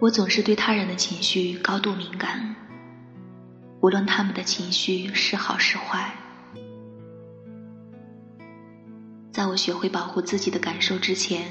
[0.00, 2.54] 我总是对他人的情绪高度敏感，
[3.80, 6.14] 无论他们的情绪是好是坏。
[9.32, 11.50] 在我学会保护自己的感受之前，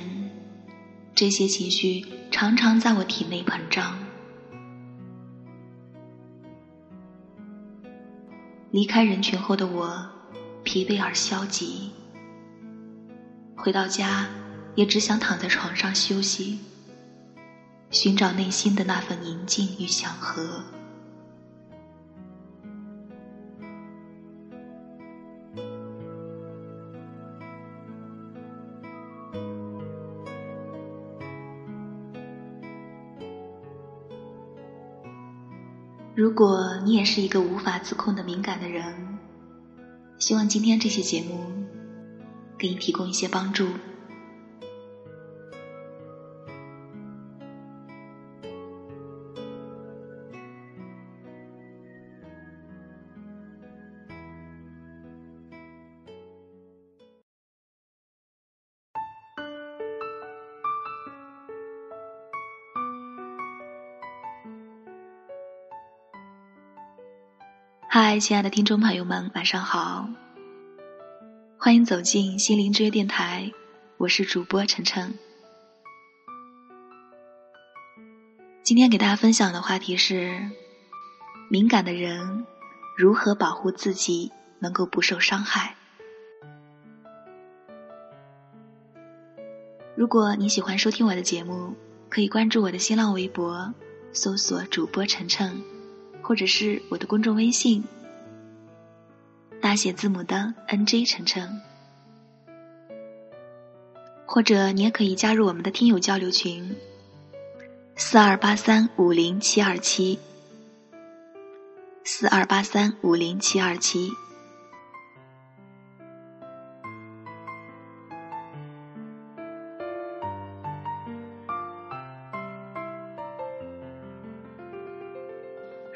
[1.14, 3.98] 这些情绪常常在我体内膨胀。
[8.72, 10.09] 离开人群后的我，
[10.64, 11.92] 疲惫而消极。
[13.58, 14.26] 回到家，
[14.76, 16.59] 也只想躺在床上休息。
[17.90, 20.64] 寻找内心的那份宁静与祥和。
[36.14, 39.19] 如果你也是一个无法自控的敏感的人，
[40.17, 41.52] 希望今天这期节目
[42.58, 43.67] 给你提供一些帮助。
[68.00, 70.08] 嗨，亲爱的听众朋友们，晚上好！
[71.58, 73.52] 欢迎走进心灵之约电台，
[73.98, 75.17] 我是主播晨晨。
[78.62, 80.40] 今天给大家分享的话题是：
[81.50, 82.45] 敏感的人
[82.95, 85.75] 如何保护自己，能够不受伤害。
[89.95, 91.74] 如果你喜欢收听我的节目，
[92.09, 93.74] 可以关注我的新浪微博，
[94.14, 95.59] 搜索主播晨晨。
[96.28, 97.86] 或者是我的公众微信，
[99.62, 101.62] 大写字母的 N J 晨晨，
[104.26, 106.76] 或者你也可以加入我们的听友交流群，
[107.96, 110.20] 四二八三五零七二七，
[112.04, 114.12] 四二八三五零七二七。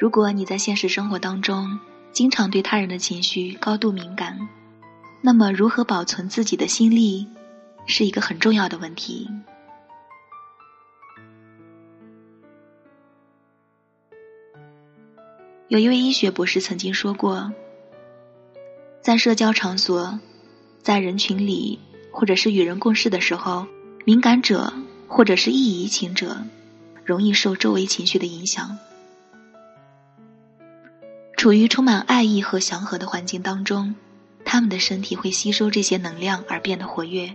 [0.01, 1.79] 如果你在现实生活当中
[2.11, 4.49] 经常对他人的情绪高度敏感，
[5.21, 7.27] 那么如何保存自己的心力
[7.85, 9.29] 是一个很重要的问题。
[15.67, 17.53] 有一位医学博士曾经说过，
[19.03, 20.19] 在社交场所、
[20.81, 21.77] 在人群里，
[22.11, 23.67] 或者是与人共事的时候，
[24.03, 24.73] 敏感者
[25.07, 26.43] 或者是易移情者，
[27.05, 28.79] 容易受周围情绪的影响。
[31.41, 33.95] 处于充满爱意和祥和的环境当中，
[34.45, 37.33] 他们的身体会吸收这些能量而变得活跃；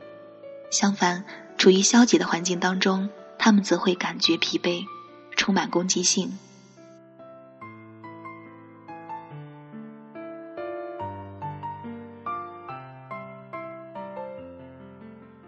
[0.70, 1.24] 相反，
[1.58, 4.84] 处于消极的环境当中，他们则会感觉疲惫，
[5.36, 6.38] 充满攻击性。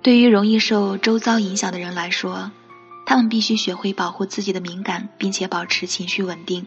[0.02, 2.50] 对于容易受周遭影响的人来说，
[3.06, 6.66] 他们必须学会保护自己的敏感，并且保持情绪稳定。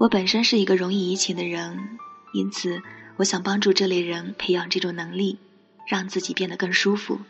[0.00, 1.98] 我本身是一个容易移情的人，
[2.32, 2.80] 因此
[3.18, 5.38] 我想帮助这类人培养这种能力，
[5.86, 7.20] 让自己变得更舒服。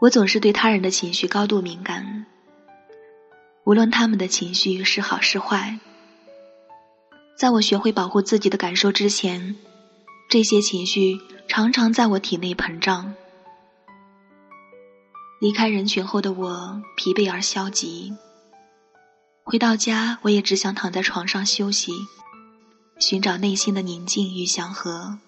[0.00, 2.26] 我总是对他人的情绪高度敏感，
[3.62, 5.78] 无论他们的情绪是好是坏。
[7.36, 9.54] 在我学会保护自己的感受之前，
[10.28, 11.16] 这些情绪
[11.46, 13.14] 常常在我体内膨胀。
[15.40, 18.14] 离开人群后的我疲惫而消极。
[19.44, 21.92] 回到家，我也只想躺在床上休息，
[22.98, 25.18] 寻找内心的宁静与祥和。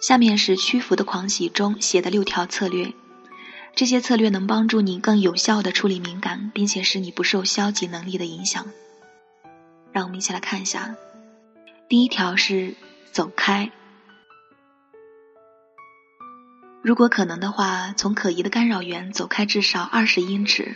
[0.00, 2.92] 下面是《屈服的狂喜》中写的六条策略，
[3.76, 8.66] 这些策略能帮助你更有效的处理敏感，并且使你不受消极能力的影响。
[9.92, 10.96] 让我们一起来看一下。
[11.88, 12.74] 第一条是
[13.12, 13.70] 走开。
[16.82, 20.74] 如果可能的话，从可疑的干扰源走开至少二十英尺。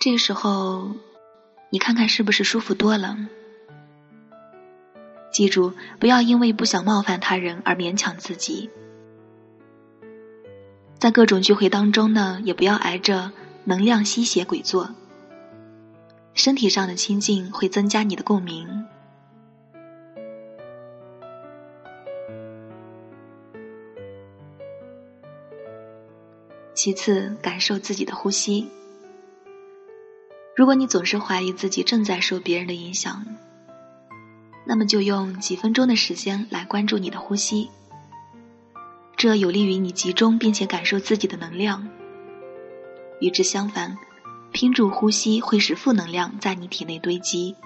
[0.00, 0.96] 这个时候，
[1.68, 3.14] 你看看是不是舒服多了？
[5.30, 8.70] 记住，不要因为不想冒犯他人而勉强自己。
[10.98, 13.32] 在各种聚会当中呢，也不要挨着
[13.64, 14.94] 能量吸血鬼坐。
[16.32, 18.86] 身体上的亲近会增加你的共鸣。
[26.76, 28.68] 其次，感受自己的呼吸。
[30.54, 33.24] 如果你总是怀疑自己正在受别人的影响，
[34.66, 37.70] 那么就用几分钟的时间来关注你的呼吸，
[39.16, 41.88] 这有利于你集中并且感受自己的能量。
[43.20, 43.96] 与之相反，
[44.52, 47.56] 拼住呼吸会使负能量在你体内堆积。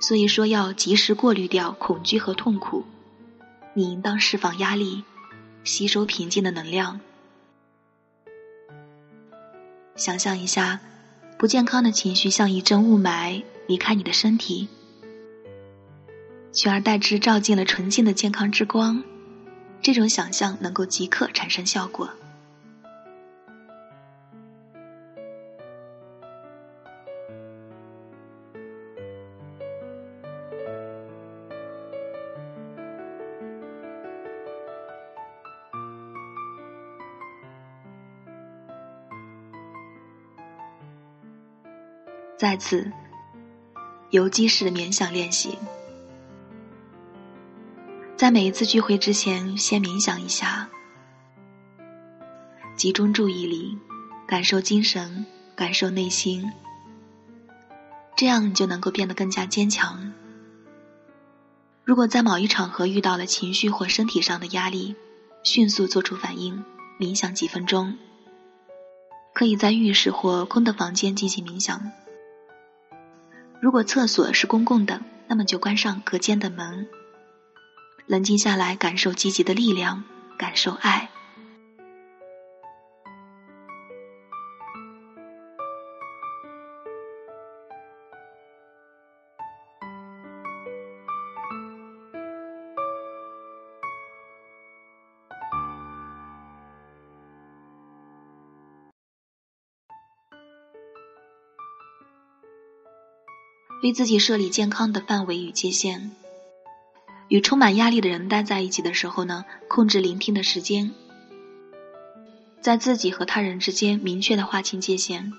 [0.00, 2.82] 所以说，要及时过滤掉恐惧和痛苦。
[3.74, 5.04] 你应当释放压力，
[5.64, 7.00] 吸收平静的能量。
[9.98, 10.80] 想象一下，
[11.36, 14.68] 不健康的情绪像一阵雾霾离开你的身体。
[16.52, 19.02] 取而代之，照进了纯净的健康之光。
[19.82, 22.08] 这种想象能够即刻产生效果。
[42.48, 42.90] 再次，
[44.08, 45.58] 游击式的冥想练习。
[48.16, 50.66] 在每一次聚会之前，先冥想一下，
[52.74, 53.76] 集中注意力，
[54.26, 56.50] 感受精神，感受内心，
[58.16, 60.14] 这样你就能够变得更加坚强。
[61.84, 64.96] 如果在某一场合遇到了情绪或身体上的压力，
[65.42, 66.64] 迅速做出反应，
[66.98, 67.98] 冥想几分钟。
[69.34, 71.92] 可以在浴室或空的房间进行冥想。
[73.60, 76.86] 如果厕所是公共的，那么就关上隔间的门。
[78.06, 80.04] 冷静下来，感受积极的力量，
[80.38, 81.10] 感受爱。
[103.82, 106.10] 为自己设立健康的范围与界限。
[107.28, 110.92] 与充满压力的人待在一起的时候呢，控制聆听的时间，
[112.60, 115.32] 在自己和他人之间明确的划清界限。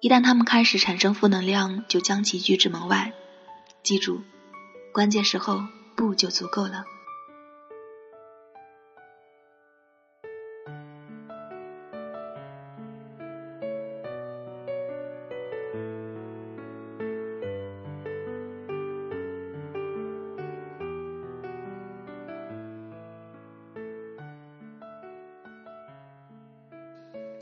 [0.00, 3.12] 一旦他们开始产生负能量，就将其拒之门外。
[3.82, 4.20] 记住，
[4.92, 5.62] 关键时候
[5.96, 6.84] 不就足够了。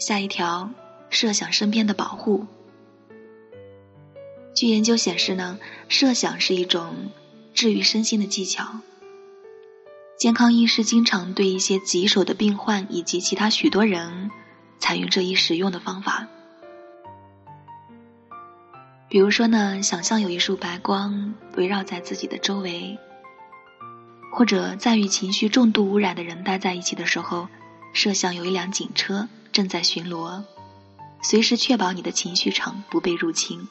[0.07, 0.71] 下一条，
[1.11, 2.47] 设想身边的保护。
[4.55, 5.59] 据研究显示呢，
[5.89, 7.11] 设想是一种
[7.55, 8.79] 治愈身心的技巧。
[10.17, 14.31] 健康医师经常对一些棘手的病患以及其他许多人
[14.79, 16.29] 采用这一实用的方法。
[19.09, 22.97] 比如说呢，想象有一束白光围绕在自己的周围，
[24.33, 27.49] 或者在与情绪重度污染的人待在一起的时候，
[27.93, 29.29] 设想有一辆警车。
[29.57, 30.43] 正在巡逻，
[31.23, 33.67] 随时确保你的情绪场不被入侵。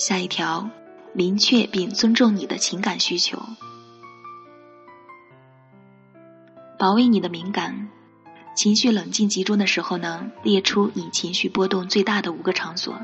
[0.00, 0.70] 下一条，
[1.12, 3.38] 明确并尊重你的情感需求，
[6.78, 7.90] 保卫你的敏感，
[8.56, 12.98] 情绪冷静集中的时候呢，列出你情绪波动最大的五个场所，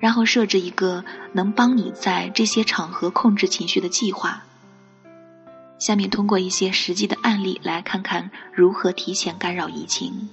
[0.00, 4.42] 然后设置一个能帮你在这些场合控制情绪的计划。
[5.78, 10.28] 下面通过一些实际的案例来看看如何提前干扰疫情。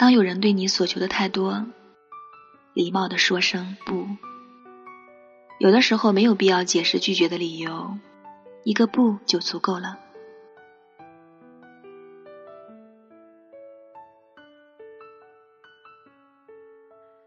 [0.00, 1.66] 当有人对你所求的太多，
[2.72, 4.08] 礼貌的说声不。
[5.58, 7.98] 有的时候没有必要解释拒绝的理由，
[8.64, 9.98] 一个不就足够了。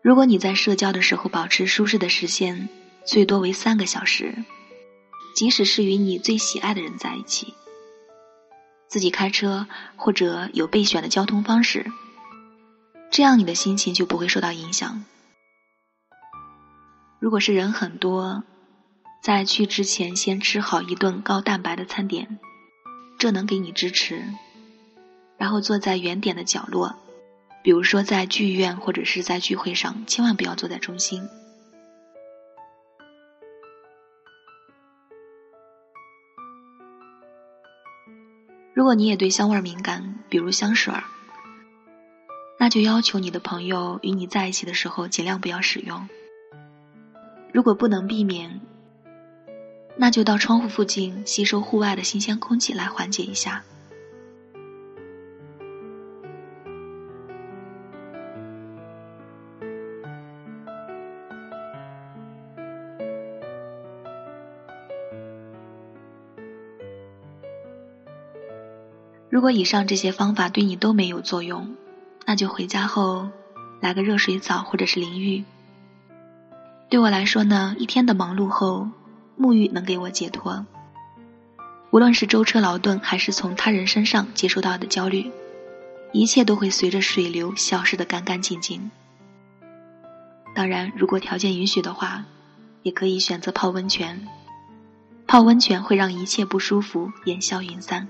[0.01, 2.67] 如果你在社交的时候保持舒适的时间，
[3.05, 4.33] 最多为三个小时，
[5.35, 7.53] 即使是与你最喜爱的人在一起，
[8.87, 11.85] 自己开车或者有备选的交通方式。
[13.13, 15.05] 这样你的心情就不会受到影响
[17.19, 18.43] 如果是人很多
[19.21, 22.39] 在去之前先吃好一顿高蛋白的餐点
[23.19, 24.25] 这能给你支持。
[25.37, 26.95] 然后坐在原点的角落
[27.63, 31.29] 比如说在剧院或者是在聚会上千万不要坐在中心。
[38.73, 41.03] 如果你也对香味儿敏感比如香水儿
[42.63, 46.07] 那就要求你的朋友与你在一起的时候尽量不要使用。
[47.51, 48.61] 如果不能避免，
[49.97, 53.65] 那就到窗户附近吸收户外的新鲜空气来缓解一下。
[69.29, 71.75] 如果以上这些方法对你都没有作用，
[72.25, 73.29] 那就回家后
[73.81, 75.43] 来个热水澡或者是淋浴。
[76.89, 78.87] 对我来说呢，一天的忙碌后，
[79.39, 80.65] 沐浴能给我解脱。
[81.91, 85.31] 无论是舟车劳顿，还是从他人身上接收到的焦虑，
[86.11, 88.91] 一切都会随着水流消失的干干净净。
[90.55, 92.25] 当然，如果条件允许的话，
[92.83, 94.27] 也可以选择泡温泉。
[95.25, 98.07] 泡温泉会让一切不舒服烟消云散。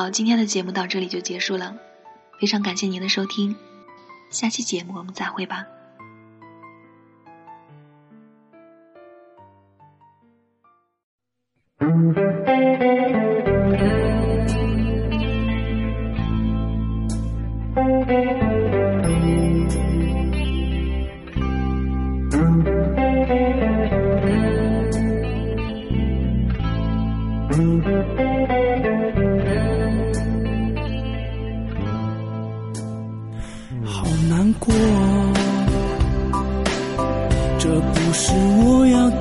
[0.00, 1.76] 好，今天的节目到这里就结束了，
[2.40, 3.54] 非常感谢您的收听，
[4.30, 5.66] 下期节目我们再会吧。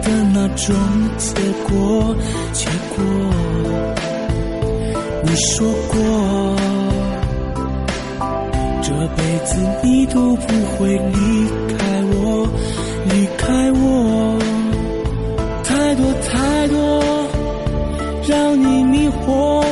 [0.02, 0.76] 的那种
[1.18, 1.34] 结
[1.68, 2.16] 果。
[2.54, 3.04] 结果，
[5.24, 5.96] 你说过，
[8.82, 9.50] 这辈子
[9.84, 11.78] 你都不会离开
[12.12, 12.48] 我，
[13.06, 13.78] 离开我。
[15.64, 16.78] 太多太多
[18.28, 19.64] 让你迷惑，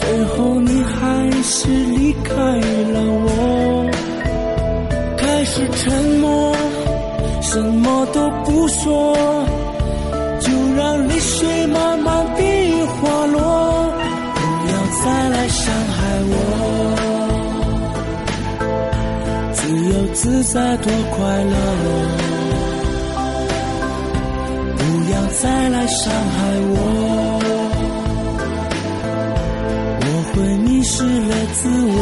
[0.00, 3.27] 最后你还是离开了我。
[7.50, 9.16] 什么都不说，
[10.38, 12.42] 就让泪水慢慢地
[12.86, 13.90] 滑落。
[14.34, 16.32] 不要再来伤害我，
[19.54, 21.56] 自由自在多快乐。
[24.76, 26.36] 不要再来伤害
[26.74, 26.76] 我，
[30.02, 31.60] 我会迷失了自
[31.96, 31.98] 我。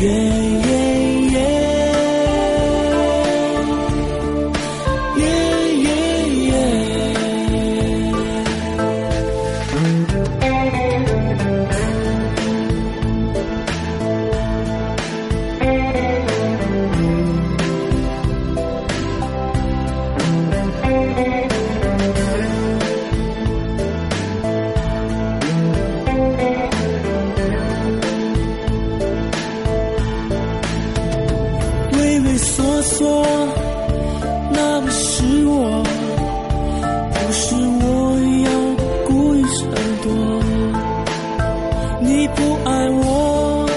[0.00, 0.53] 愿意。
[32.34, 33.24] 畏缩缩，
[34.50, 35.84] 那不是我，
[37.14, 37.86] 不是我
[38.44, 38.50] 要
[39.06, 39.60] 故意闪
[40.02, 40.10] 躲。
[42.00, 43.68] 你不爱我，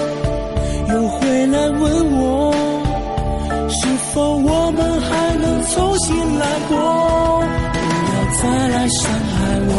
[0.88, 2.52] 又回来问我，
[3.68, 6.74] 是否我们还能重新来过？
[7.72, 7.78] 不
[8.10, 9.38] 要再来伤害
[9.68, 9.72] 我，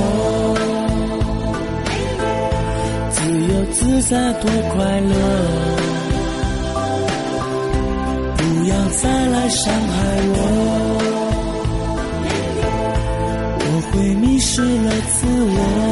[3.12, 5.89] 自由自在多快乐。
[8.92, 9.98] 再来伤害
[10.36, 10.42] 我，
[13.62, 15.89] 我会迷失了自我。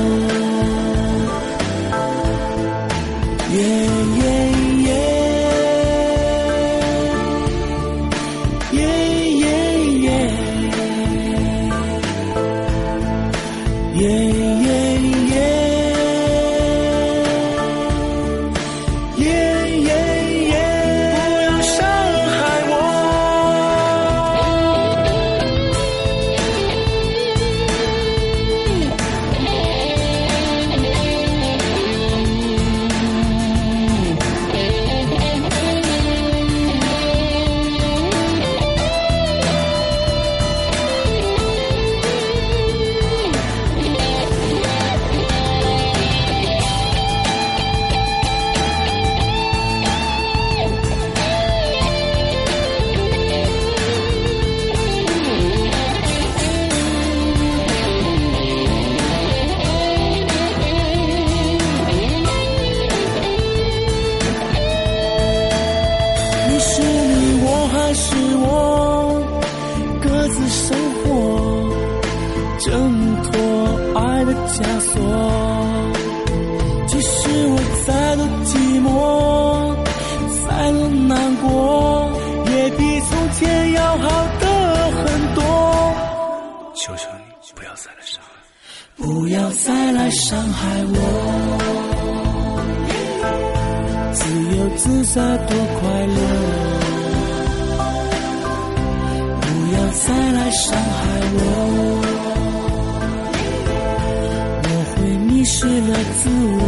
[74.58, 74.92] 枷锁。
[76.88, 77.16] 即使
[77.50, 78.50] 我再多寂
[78.82, 78.88] 寞，
[80.48, 81.46] 再多难过，
[82.52, 84.04] 也比从前要好
[84.40, 84.46] 的
[84.98, 85.40] 很多。
[86.76, 87.24] 求求你
[87.56, 88.30] 不要再来伤害，
[88.96, 90.96] 不要再来伤害我。
[94.14, 94.20] 自
[94.58, 95.16] 由自在
[95.48, 96.20] 多快乐。
[99.42, 100.98] 不要再来伤害，
[101.34, 101.40] 我
[105.60, 106.62] 失了自我。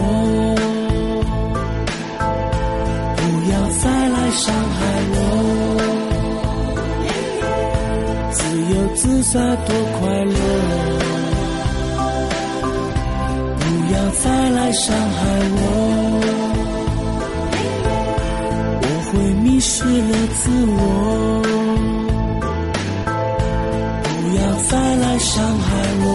[3.17, 4.41] 不要再来伤
[4.77, 4.79] 害
[5.13, 5.15] 我，
[8.31, 8.39] 自
[8.71, 9.33] 由自在
[9.67, 10.37] 多快乐。
[13.59, 13.61] 不
[13.93, 14.23] 要再
[14.57, 15.19] 来伤害
[15.53, 15.61] 我，
[18.81, 19.11] 我会
[19.43, 20.77] 迷失了自我。
[24.03, 25.67] 不要再来伤害
[26.01, 26.07] 我，